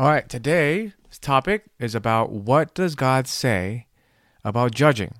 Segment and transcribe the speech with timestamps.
[0.00, 3.86] All right, today's topic is about what does God say
[4.42, 5.16] about judging?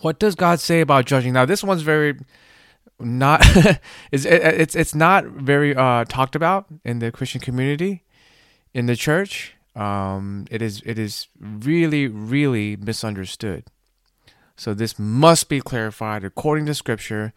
[0.00, 1.34] What does God say about judging?
[1.34, 2.18] Now, this one's very
[2.98, 3.42] not
[4.10, 8.04] it's it's it's not very uh, talked about in the Christian community,
[8.72, 9.52] in the church.
[9.76, 13.64] Um, it is it is really really misunderstood.
[14.56, 17.34] So this must be clarified according to Scripture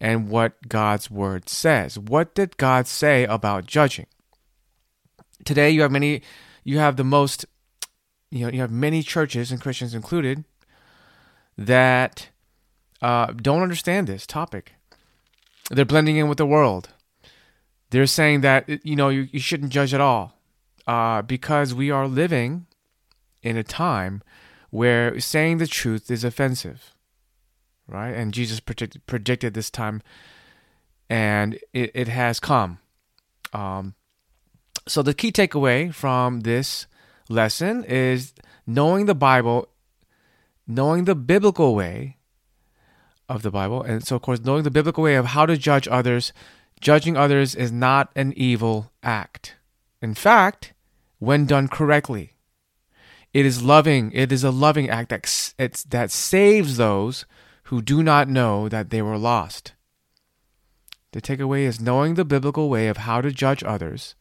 [0.00, 1.96] and what God's word says.
[1.96, 4.06] What did God say about judging?
[5.44, 6.22] Today you have many
[6.64, 7.46] you have the most
[8.30, 10.44] you know you have many churches and Christians included
[11.56, 12.28] that
[13.00, 14.74] uh, don't understand this topic.
[15.70, 16.90] They're blending in with the world.
[17.90, 20.38] They're saying that you know you, you shouldn't judge at all
[20.86, 22.66] uh, because we are living
[23.42, 24.22] in a time
[24.70, 26.94] where saying the truth is offensive,
[27.86, 28.10] right?
[28.10, 30.02] And Jesus predict, predicted this time,
[31.08, 32.78] and it, it has come.
[33.52, 33.94] Um,
[34.88, 36.86] so the key takeaway from this
[37.28, 38.32] lesson is
[38.66, 39.68] knowing the Bible,
[40.66, 42.16] knowing the biblical way
[43.28, 43.82] of the Bible.
[43.82, 46.32] And so, of course, knowing the biblical way of how to judge others,
[46.80, 49.56] judging others is not an evil act.
[50.00, 50.72] In fact,
[51.18, 52.34] when done correctly,
[53.34, 54.10] it is loving.
[54.12, 57.26] It is a loving act that, it's, that saves those
[57.64, 59.74] who do not know that they were lost.
[61.12, 64.14] The takeaway is knowing the biblical way of how to judge others.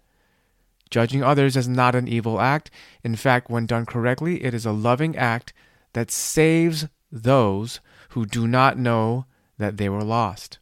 [0.90, 2.72] Judging others is not an evil act.
[3.04, 5.54] In fact, when done correctly, it is a loving act
[5.94, 9.26] that saves those who do not know
[9.58, 10.60] that they were lost.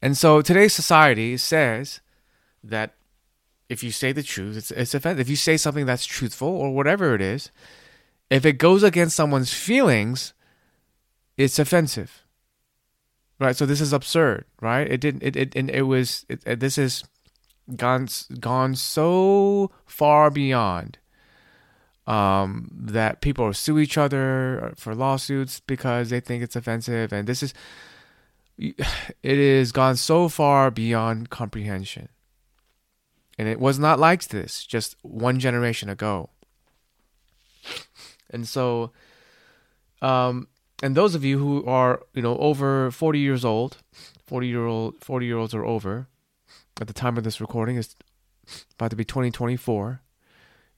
[0.00, 2.00] And so today's society says
[2.62, 2.94] that
[3.68, 5.20] if you say the truth, it's, it's offensive.
[5.20, 7.50] If you say something that's truthful or whatever it is,
[8.30, 10.32] if it goes against someone's feelings,
[11.36, 12.24] it's offensive.
[13.40, 13.56] Right?
[13.56, 14.90] So this is absurd, right?
[14.90, 17.04] It didn't, it, it, and it was, it, this is
[17.76, 18.08] gone,
[18.40, 20.98] gone so far beyond
[22.08, 27.42] um, that people sue each other for lawsuits because they think it's offensive, and this
[27.42, 27.52] is
[28.58, 28.78] it
[29.22, 32.08] is gone so far beyond comprehension.
[33.38, 36.30] And it was not like this just one generation ago.
[38.30, 38.90] And so,
[40.02, 40.48] um,
[40.82, 43.76] and those of you who are you know over forty years old,
[44.26, 46.08] forty year old, forty year olds or over,
[46.80, 47.96] at the time of this recording is
[48.74, 50.02] about to be twenty twenty four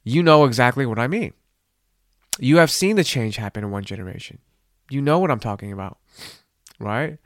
[0.04, 1.32] you know exactly what I mean.
[2.38, 4.38] You have seen the change happen in one generation.
[4.88, 5.98] You know what I'm talking about,
[6.78, 7.18] right?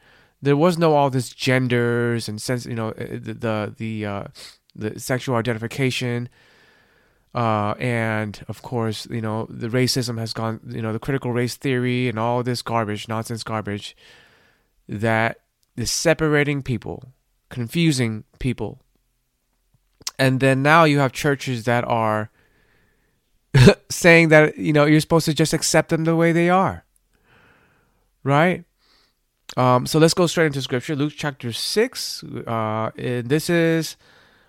[0.42, 4.24] There was no all this genders and sense, you know, eh, the the the, uh,
[4.74, 6.28] the sexual identification,
[7.34, 11.56] uh, and of course, you know, the racism has gone, you know, the critical race
[11.56, 13.96] theory and all this garbage, nonsense garbage,
[14.88, 15.40] that
[15.76, 17.04] is separating people,
[17.54, 18.82] confusing people,
[20.18, 22.30] and then now you have churches that are
[23.88, 26.84] saying that you know you're supposed to just accept them the way they are.
[28.24, 28.64] Right?
[29.56, 30.96] Um, so let's go straight into scripture.
[30.96, 33.96] Luke chapter 6 uh, this is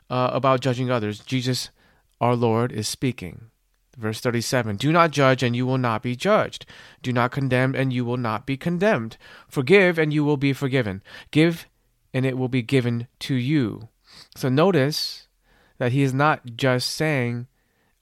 [0.09, 1.19] uh, about judging others.
[1.19, 1.69] Jesus
[2.19, 3.51] our lord is speaking.
[3.97, 6.65] Verse 37 do not judge and you will not be judged.
[7.03, 9.17] Do not condemn and you will not be condemned.
[9.47, 11.03] Forgive and you will be forgiven.
[11.29, 11.67] Give
[12.15, 13.89] and it will be given to you
[14.35, 15.27] so notice
[15.77, 17.45] that he is not just saying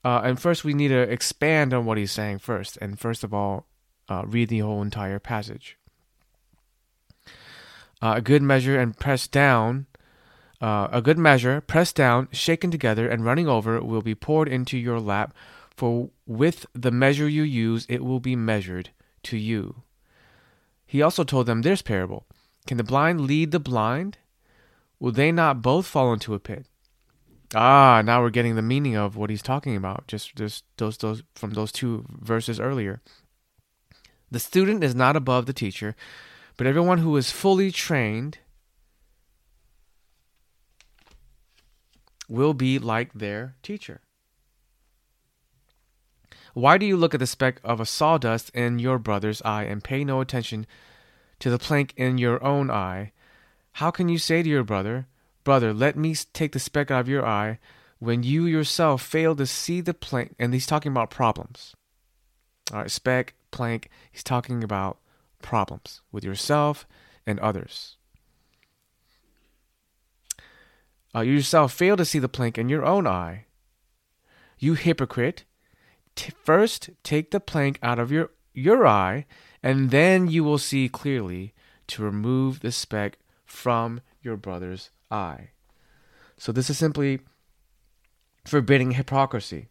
[0.04, 2.76] uh, and first, we need to expand on what he's saying first.
[2.80, 3.66] And first of all,
[4.08, 5.78] uh, read the whole entire passage.
[8.02, 9.86] Uh, a good measure and pressed down,
[10.60, 14.76] uh, a good measure, pressed down, shaken together, and running over will be poured into
[14.76, 15.32] your lap.
[15.74, 18.90] For with the measure you use, it will be measured
[19.24, 19.82] to you.
[20.86, 22.26] He also told them this parable
[22.66, 24.18] Can the blind lead the blind?
[24.98, 26.66] Will they not both fall into a pit?
[27.54, 30.06] Ah, now we're getting the meaning of what he's talking about.
[30.08, 33.02] Just, just those, those from those two verses earlier.
[34.30, 35.94] The student is not above the teacher,
[36.56, 38.38] but everyone who is fully trained
[42.28, 44.00] will be like their teacher.
[46.54, 49.84] Why do you look at the speck of a sawdust in your brother's eye and
[49.84, 50.66] pay no attention
[51.44, 53.12] to the plank in your own eye?
[53.72, 55.08] How can you say to your brother,
[55.44, 57.58] Brother, let me take the speck out of your eye
[57.98, 60.34] when you yourself fail to see the plank.
[60.38, 61.74] And he's talking about problems.
[62.72, 63.90] All right, speck, plank.
[64.10, 64.96] He's talking about
[65.42, 66.86] problems with yourself
[67.26, 67.98] and others.
[71.14, 73.44] Uh, you yourself fail to see the plank in your own eye.
[74.58, 75.44] You hypocrite.
[76.16, 79.26] T- first, take the plank out of your, your eye,
[79.64, 81.54] and then you will see clearly
[81.86, 83.16] to remove the speck
[83.46, 85.52] from your brother's eye.
[86.36, 87.20] So this is simply
[88.44, 89.68] forbidding hypocrisy.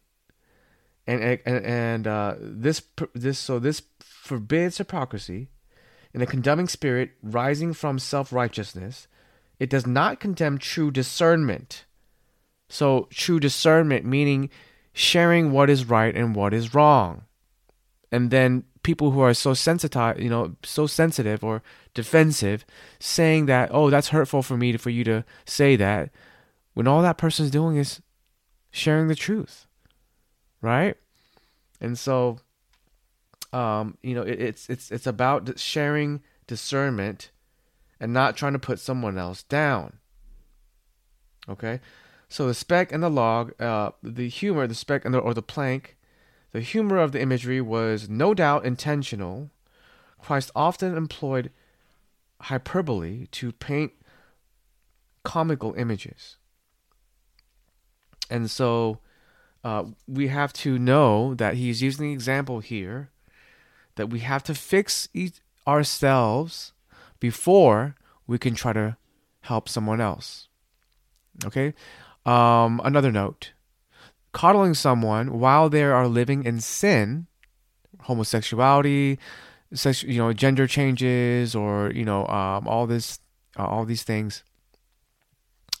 [1.06, 2.82] And and and uh, this
[3.14, 5.50] this so this forbids hypocrisy
[6.12, 9.06] in a condemning spirit rising from self righteousness.
[9.60, 11.84] It does not condemn true discernment.
[12.68, 14.50] So true discernment meaning
[14.92, 17.26] sharing what is right and what is wrong.
[18.14, 21.64] And then people who are so sensitive, you know, so sensitive or
[21.94, 22.64] defensive,
[23.00, 26.10] saying that, oh, that's hurtful for me to, for you to say that,
[26.74, 28.00] when all that person's doing is
[28.70, 29.66] sharing the truth,
[30.60, 30.96] right?
[31.80, 32.38] And so,
[33.52, 37.32] um, you know, it, it's it's it's about sharing discernment
[37.98, 39.98] and not trying to put someone else down.
[41.48, 41.80] Okay,
[42.28, 45.42] so the speck and the log, uh, the humor, the speck and the or the
[45.42, 45.96] plank
[46.54, 49.50] the humor of the imagery was no doubt intentional.
[50.20, 51.50] Christ often employed
[52.42, 53.92] hyperbole to paint
[55.24, 56.36] comical images.
[58.30, 59.00] And so
[59.64, 63.10] uh, we have to know that he's using the example here
[63.96, 65.08] that we have to fix
[65.66, 66.72] ourselves
[67.18, 67.96] before
[68.28, 68.96] we can try to
[69.40, 70.46] help someone else.
[71.44, 71.74] Okay?
[72.24, 73.54] Um, another note
[74.34, 77.26] coddling someone while they are living in sin,
[78.00, 79.18] homosexuality,
[79.72, 83.20] sex, you know, gender changes, or you know, um, all this,
[83.56, 84.42] uh, all these things,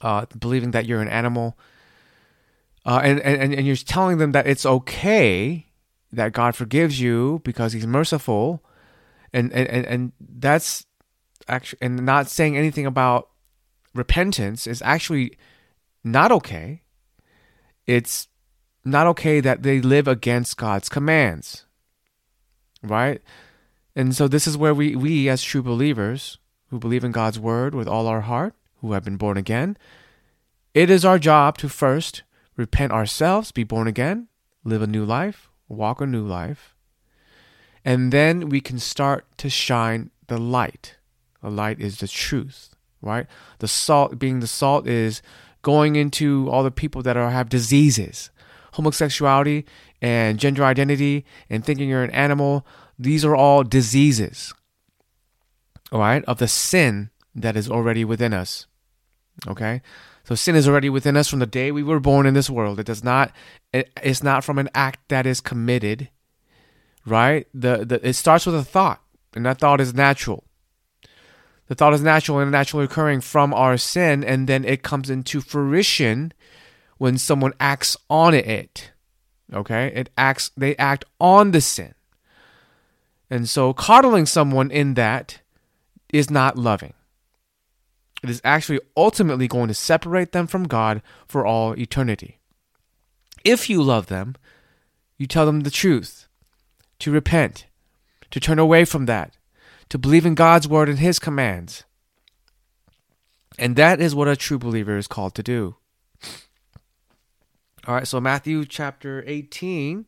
[0.00, 1.58] uh, believing that you're an animal,
[2.86, 5.66] uh, and, and and you're telling them that it's okay
[6.12, 8.64] that God forgives you because He's merciful,
[9.32, 10.86] and and and, and that's
[11.48, 13.30] actually and not saying anything about
[13.94, 15.36] repentance is actually
[16.04, 16.82] not okay.
[17.86, 18.28] It's
[18.84, 21.64] not okay that they live against God's commands.
[22.82, 23.22] Right?
[23.96, 26.38] And so this is where we, we as true believers
[26.68, 29.76] who believe in God's word with all our heart, who have been born again,
[30.74, 32.24] it is our job to first
[32.56, 34.28] repent ourselves, be born again,
[34.64, 36.74] live a new life, walk a new life.
[37.84, 40.96] And then we can start to shine the light.
[41.42, 43.26] The light is the truth, right?
[43.58, 45.22] The salt, being the salt, is
[45.62, 48.30] going into all the people that are have diseases,
[48.74, 49.64] homosexuality
[50.02, 52.66] and gender identity and thinking you're an animal,
[52.98, 54.52] these are all diseases,
[55.90, 58.66] all right, of the sin that is already within us.
[59.46, 59.80] Okay?
[60.24, 62.80] So sin is already within us from the day we were born in this world.
[62.80, 63.32] It does not
[63.72, 66.08] it, it's not from an act that is committed.
[67.06, 67.46] Right?
[67.52, 69.02] The, the it starts with a thought,
[69.34, 70.44] and that thought is natural.
[71.66, 75.40] The thought is natural and naturally occurring from our sin, and then it comes into
[75.40, 76.32] fruition
[76.98, 78.92] when someone acts on it.
[79.52, 79.92] Okay?
[79.94, 81.94] It acts they act on the sin.
[83.30, 85.40] And so coddling someone in that
[86.12, 86.94] is not loving.
[88.22, 92.38] It is actually ultimately going to separate them from God for all eternity.
[93.44, 94.36] If you love them,
[95.18, 96.26] you tell them the truth,
[97.00, 97.66] to repent,
[98.30, 99.36] to turn away from that,
[99.90, 101.84] to believe in God's word and his commands.
[103.58, 105.76] And that is what a true believer is called to do.
[107.86, 110.06] All right, so Matthew chapter 18.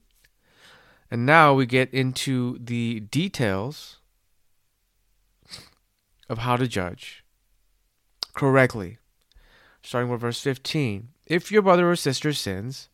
[1.11, 3.99] And now we get into the details
[6.28, 7.23] of how to judge
[8.35, 8.99] correctly.
[9.83, 11.09] Starting with verse 15.
[11.26, 12.88] If your brother or sister sins,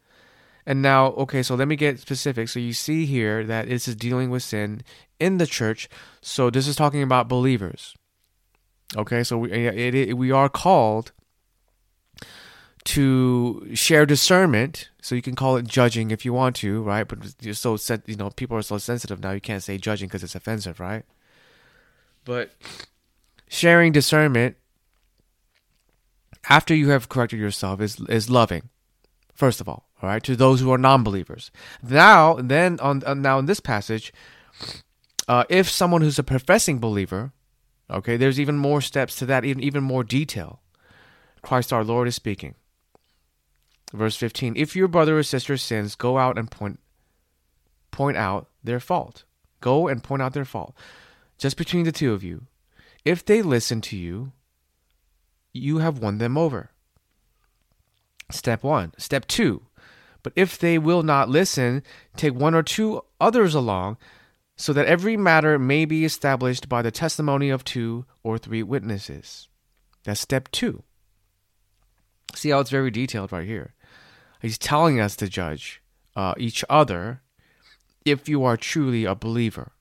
[0.66, 2.48] and now, okay, so let me get specific.
[2.48, 4.82] So you see here that this is dealing with sin
[5.18, 5.88] in the church.
[6.20, 7.94] So this is talking about believers.
[8.96, 11.12] Okay, so we, it, it, we are called
[12.84, 14.88] to share discernment.
[15.00, 17.06] So you can call it judging if you want to, right?
[17.06, 19.32] But you're so set, you know, people are so sensitive now.
[19.32, 21.04] You can't say judging because it's offensive, right?
[22.24, 22.52] But
[23.48, 24.56] sharing discernment
[26.48, 28.68] after you have corrected yourself is is loving.
[29.34, 31.50] First of all, all right, to those who are non-believers.
[31.82, 34.12] Now, then on now in this passage,
[35.28, 37.32] uh, if someone who's a professing believer,
[37.90, 40.60] okay, there's even more steps to that, even even more detail.
[41.42, 42.54] Christ our Lord is speaking.
[43.92, 46.80] Verse 15 If your brother or sister sins, go out and point,
[47.90, 49.24] point out their fault.
[49.60, 50.74] Go and point out their fault.
[51.38, 52.46] Just between the two of you.
[53.04, 54.32] If they listen to you,
[55.52, 56.70] you have won them over.
[58.30, 58.92] Step one.
[58.96, 59.66] Step two.
[60.22, 61.82] But if they will not listen,
[62.16, 63.98] take one or two others along,
[64.56, 69.48] so that every matter may be established by the testimony of two or three witnesses.
[70.04, 70.84] That's step two.
[72.34, 73.74] See how it's very detailed right here.
[74.42, 75.80] He's telling us to judge
[76.16, 77.22] uh, each other
[78.04, 79.72] if you are truly a believer.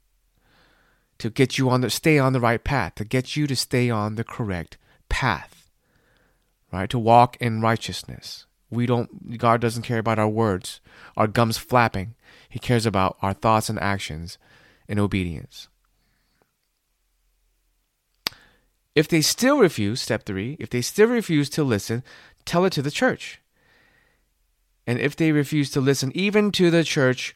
[1.18, 3.89] To get you on the stay on the right path, to get you to stay
[3.89, 4.77] on the correct
[5.10, 5.70] path.
[6.72, 6.89] Right?
[6.89, 10.80] To walk in righteousness, We don't God doesn't care about our words,
[11.18, 12.15] our gums flapping.
[12.48, 14.38] He cares about our thoughts and actions
[14.88, 15.68] in obedience.
[18.94, 22.03] If they still refuse, step 3, if they still refuse to listen,
[22.46, 23.41] tell it to the church.
[24.88, 27.36] And if they refuse to listen even to the church,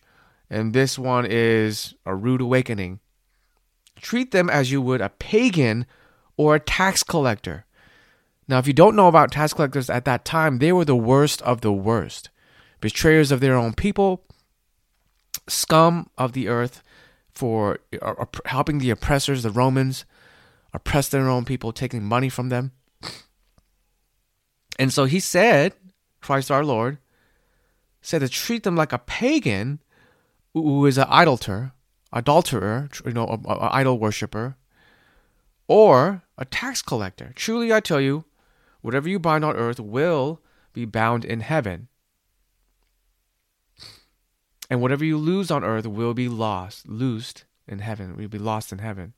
[0.50, 3.00] and this one is a rude awakening,
[4.02, 5.86] treat them as you would a pagan
[6.38, 7.66] or a tax collector.
[8.48, 11.42] Now, if you don't know about tax collectors at that time, they were the worst
[11.42, 12.30] of the worst
[12.82, 14.24] betrayers of their own people,
[15.48, 16.84] scum of the earth
[17.32, 20.06] for uh, helping the oppressors, the Romans,
[20.74, 22.74] oppress their own people, taking money from them.
[24.78, 25.74] And so he said,
[26.22, 26.98] Christ our Lord,
[28.06, 29.82] said to treat them like a pagan
[30.54, 31.74] who is an idolater,
[32.14, 34.56] adulterer, you know, an idol worshiper,
[35.68, 37.34] or a tax collector.
[37.36, 38.26] Truly, I tell you,
[38.82, 40.40] whatever you bind on earth will
[40.72, 41.88] be bound in heaven.
[44.70, 48.72] And whatever you lose on earth will be lost, loosed in heaven, will be lost
[48.72, 49.14] in heaven.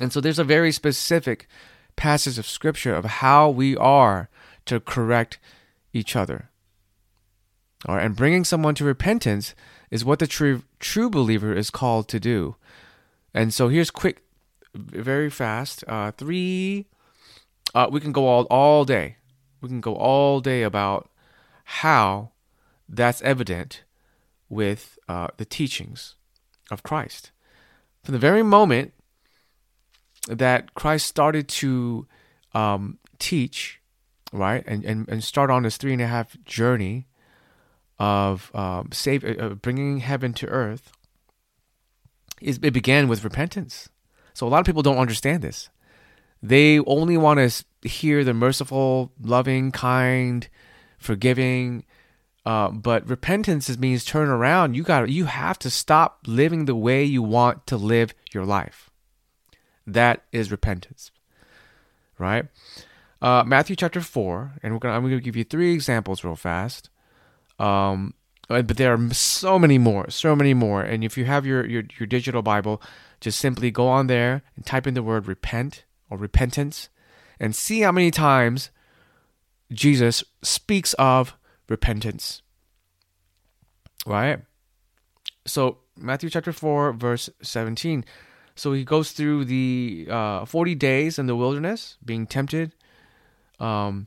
[0.00, 1.46] And so there's a very specific
[1.94, 4.30] passage of scripture of how we are
[4.64, 5.38] to correct
[5.92, 6.50] each other.
[7.86, 9.54] All right, and bringing someone to repentance
[9.90, 12.56] is what the true true believer is called to do.
[13.34, 14.22] And so here's quick,
[14.74, 15.84] very fast.
[15.86, 16.86] Uh, three.
[17.74, 19.16] Uh, we can go all all day.
[19.60, 21.10] We can go all day about
[21.64, 22.30] how
[22.88, 23.82] that's evident
[24.48, 26.14] with uh, the teachings
[26.70, 27.32] of Christ.
[28.02, 28.92] From the very moment
[30.28, 32.06] that Christ started to
[32.54, 33.80] um, teach,
[34.32, 37.06] right, and, and, and start on this three and a half journey
[37.98, 40.92] of um, save, uh, bringing heaven to earth,
[42.40, 43.88] is, it began with repentance.
[44.34, 45.70] So a lot of people don't understand this.
[46.42, 50.46] They only want to hear the merciful, loving, kind,
[50.98, 51.84] forgiving.
[52.44, 54.74] Uh, but repentance means turn around.
[54.74, 58.90] You got you have to stop living the way you want to live your life.
[59.86, 61.10] That is repentance,
[62.18, 62.46] right?
[63.22, 66.90] Uh, Matthew chapter four, and we're gonna I'm gonna give you three examples real fast.
[67.58, 68.14] Um,
[68.50, 70.82] uh, but there are so many more, so many more.
[70.82, 72.82] And if you have your, your, your digital Bible,
[73.20, 76.88] just simply go on there and type in the word repent or repentance
[77.40, 78.70] and see how many times
[79.72, 81.36] Jesus speaks of
[81.68, 82.42] repentance.
[84.06, 84.40] Right?
[85.46, 88.04] So, Matthew chapter 4, verse 17.
[88.56, 92.72] So he goes through the uh, 40 days in the wilderness, being tempted.
[93.58, 94.06] Um,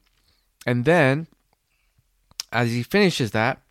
[0.66, 1.27] and then
[2.51, 3.62] as he finishes that,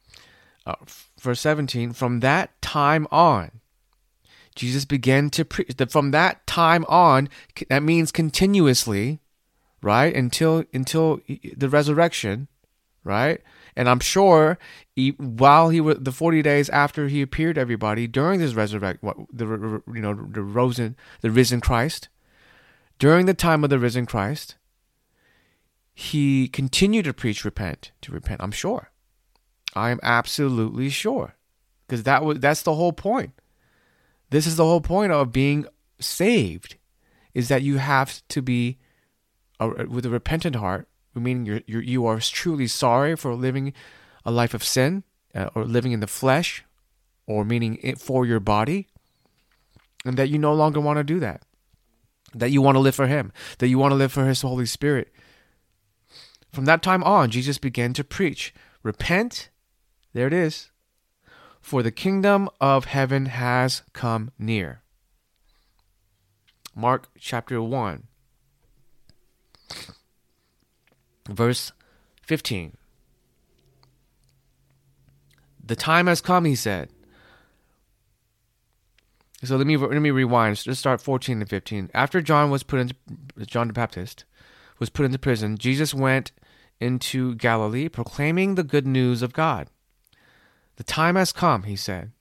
[0.67, 0.75] uh,
[1.21, 3.61] verse 17, from that time on,
[4.55, 5.71] Jesus began to preach.
[5.91, 7.29] From that time on,
[7.69, 9.21] that means continuously,
[9.83, 10.15] right?
[10.15, 11.21] Until until
[11.57, 12.49] the resurrection,
[13.05, 13.41] right?
[13.77, 14.59] And I'm sure
[14.95, 19.27] he, while he was the 40 days after he appeared to everybody during this resurrection,
[19.31, 22.09] the you know the risen the risen Christ,
[22.99, 24.57] during the time of the risen Christ,
[25.99, 28.43] he continued to preach repent, to repent.
[28.43, 28.91] I'm sure.
[29.75, 31.37] I am absolutely sure.
[31.87, 33.33] Because that was that's the whole point.
[34.29, 35.65] This is the whole point of being
[35.99, 36.77] saved
[37.33, 38.77] is that you have to be
[39.59, 43.73] a, with a repentant heart, meaning you're, you're, you are truly sorry for living
[44.23, 45.03] a life of sin
[45.35, 46.63] uh, or living in the flesh
[47.27, 48.87] or meaning it for your body
[50.05, 51.41] and that you no longer want to do that
[52.35, 54.67] that you want to live for him that you want to live for his holy
[54.67, 55.11] spirit
[56.57, 59.51] from that time on, Jesus began to preach Repent,
[60.15, 60.71] there it is,
[61.61, 64.81] for the kingdom of heaven has come near.
[66.75, 68.05] Mark chapter 1,
[71.29, 71.73] verse
[72.23, 72.79] 15.
[75.63, 76.89] The time has come, he said.
[79.45, 80.63] So let me let me rewind.
[80.67, 81.91] Let's start 14 and 15.
[81.93, 82.95] After John was put into
[83.45, 84.25] John the Baptist
[84.79, 86.33] was put into prison, Jesus went
[86.81, 89.69] into Galilee, proclaiming the good news of God.
[90.77, 92.13] The time has come, he said.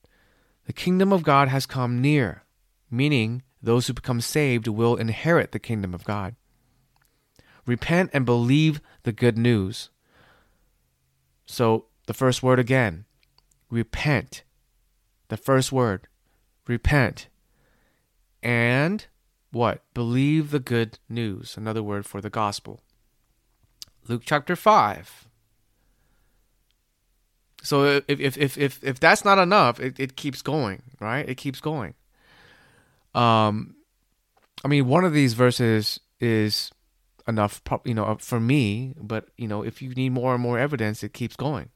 [0.66, 2.44] The kingdom of God has come near,
[2.90, 6.34] meaning those who become saved will inherit the kingdom of God.
[7.66, 9.90] Repent and believe the good news.
[11.46, 13.04] So, the first word again
[13.70, 14.44] repent.
[15.28, 16.06] The first word
[16.66, 17.28] repent.
[18.42, 19.06] And
[19.50, 19.82] what?
[19.94, 21.56] Believe the good news.
[21.56, 22.80] Another word for the gospel.
[24.08, 25.28] Luke chapter 5.
[27.62, 31.28] So if if if if, if that's not enough, it, it keeps going, right?
[31.28, 31.94] It keeps going.
[33.14, 33.76] Um
[34.64, 36.70] I mean one of these verses is
[37.26, 38.94] enough, you know, for me.
[39.00, 41.70] But you know, if you need more and more evidence, it keeps going.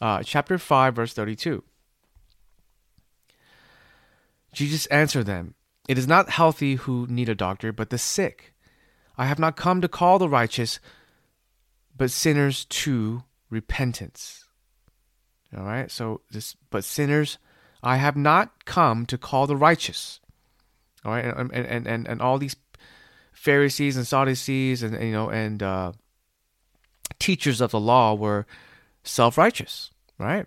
[0.00, 1.64] Uh, chapter five, verse thirty-two.
[4.52, 5.54] Jesus answered them,
[5.88, 8.54] "It is not healthy who need a doctor, but the sick.
[9.18, 10.80] I have not come to call the righteous,
[11.96, 14.44] but sinners to repentance."
[15.56, 15.90] All right.
[15.90, 17.38] So this, but sinners,
[17.82, 20.20] I have not come to call the righteous.
[21.04, 22.56] All right, and and and and all these
[23.32, 25.92] Pharisees and Sadducees and, you know and uh,
[27.18, 28.46] teachers of the law were
[29.04, 30.46] self righteous, right?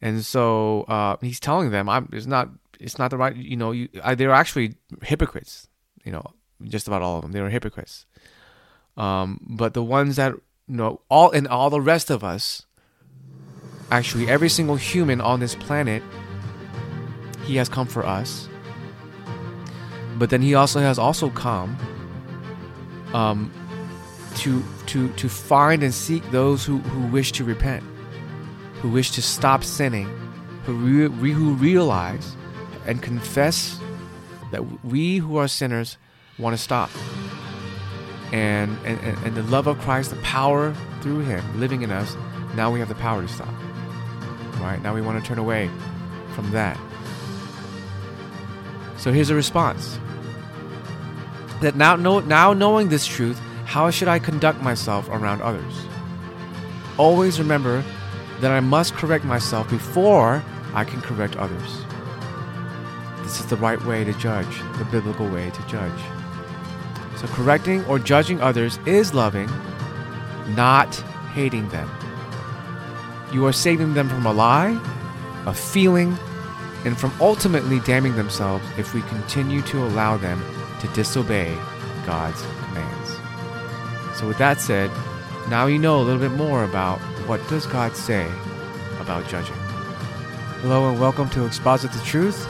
[0.00, 3.72] And so uh, he's telling them, "I'm it's not it's not the right you know
[3.72, 5.68] you I, they're actually hypocrites,
[6.04, 6.24] you know,
[6.64, 8.06] just about all of them they were hypocrites.
[8.96, 10.32] Um, but the ones that
[10.68, 12.66] you know all and all the rest of us
[13.90, 16.02] Actually, every single human on this planet,
[17.44, 18.48] he has come for us.
[20.16, 21.76] But then he also has also come
[23.12, 23.52] um,
[24.36, 27.84] to to to find and seek those who, who wish to repent,
[28.80, 30.08] who wish to stop sinning,
[30.64, 32.36] who re- who realize
[32.86, 33.78] and confess
[34.50, 35.98] that we who are sinners
[36.38, 36.90] want to stop.
[38.32, 42.16] And, and, and the love of Christ, the power through Him living in us,
[42.54, 43.54] now we have the power to stop
[44.64, 44.82] right?
[44.82, 45.70] Now we want to turn away
[46.34, 46.78] from that.
[48.96, 49.98] So here's a response.
[51.60, 55.74] That now, know, now knowing this truth, how should I conduct myself around others?
[56.98, 57.84] Always remember
[58.40, 60.42] that I must correct myself before
[60.74, 61.84] I can correct others.
[63.22, 66.00] This is the right way to judge, the biblical way to judge.
[67.24, 69.48] So, correcting or judging others is loving,
[70.48, 70.94] not
[71.32, 71.88] hating them.
[73.32, 74.78] You are saving them from a lie,
[75.46, 76.18] a feeling,
[76.84, 80.44] and from ultimately damning themselves if we continue to allow them
[80.80, 81.56] to disobey
[82.04, 83.16] God's commands.
[84.18, 84.90] So with that said,
[85.48, 88.30] now you know a little bit more about what does God say
[89.00, 89.56] about judging.
[90.60, 92.46] Hello and welcome to Exposit the Truth.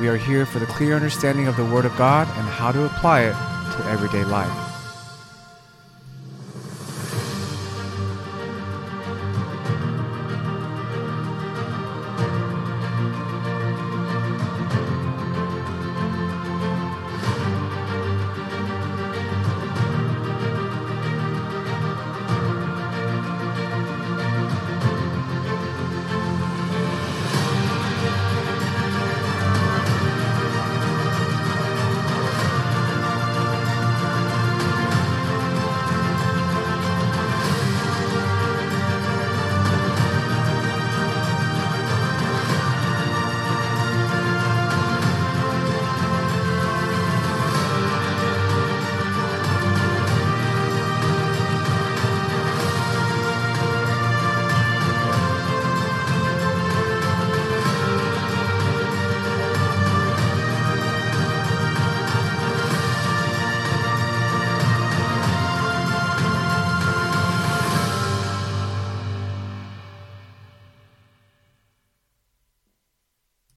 [0.00, 2.86] We are here for the clear understanding of the Word of God and how to
[2.86, 4.65] apply it to everyday life.